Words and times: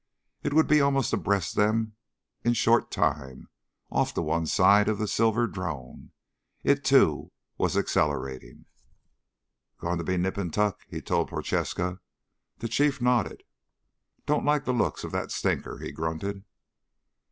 It 0.41 0.55
would 0.55 0.65
be 0.67 0.81
almost 0.81 1.13
abreast 1.13 1.55
them 1.55 1.93
in 2.43 2.53
short 2.53 2.89
time, 2.89 3.49
off 3.91 4.15
to 4.15 4.23
one 4.23 4.47
side 4.47 4.89
of 4.89 4.97
the 4.97 5.07
silver 5.07 5.45
drone. 5.45 6.09
It, 6.63 6.83
too, 6.83 7.31
was 7.59 7.77
accelerating. 7.77 8.65
"Going 9.77 9.99
to 9.99 10.03
be 10.03 10.17
nip 10.17 10.37
and 10.37 10.51
tuck," 10.51 10.79
he 10.89 11.03
told 11.03 11.27
Prochaska. 11.29 11.99
The 12.57 12.67
Chief 12.67 12.99
nodded. 12.99 13.43
"Don't 14.25 14.43
like 14.43 14.65
the 14.65 14.73
looks 14.73 15.03
of 15.03 15.11
that 15.11 15.31
stinker," 15.31 15.77
he 15.77 15.91
grunted. 15.91 16.45